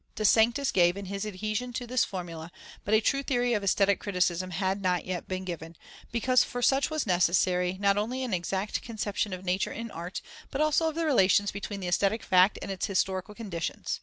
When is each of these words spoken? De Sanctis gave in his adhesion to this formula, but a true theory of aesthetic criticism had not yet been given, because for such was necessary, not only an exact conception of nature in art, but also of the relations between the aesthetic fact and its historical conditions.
De 0.15 0.25
Sanctis 0.25 0.71
gave 0.71 0.97
in 0.97 1.05
his 1.05 1.27
adhesion 1.27 1.71
to 1.71 1.85
this 1.85 2.03
formula, 2.03 2.51
but 2.83 2.95
a 2.95 2.99
true 2.99 3.21
theory 3.21 3.53
of 3.53 3.63
aesthetic 3.63 3.99
criticism 3.99 4.49
had 4.49 4.81
not 4.81 5.05
yet 5.05 5.27
been 5.27 5.45
given, 5.45 5.75
because 6.11 6.43
for 6.43 6.59
such 6.59 6.89
was 6.89 7.05
necessary, 7.05 7.73
not 7.79 7.99
only 7.99 8.23
an 8.23 8.33
exact 8.33 8.81
conception 8.81 9.31
of 9.31 9.45
nature 9.45 9.71
in 9.71 9.91
art, 9.91 10.19
but 10.49 10.59
also 10.59 10.89
of 10.89 10.95
the 10.95 11.05
relations 11.05 11.51
between 11.51 11.81
the 11.81 11.87
aesthetic 11.87 12.23
fact 12.23 12.57
and 12.63 12.71
its 12.71 12.87
historical 12.87 13.35
conditions. 13.35 13.99